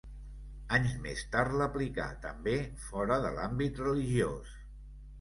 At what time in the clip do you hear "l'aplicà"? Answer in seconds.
1.61-2.09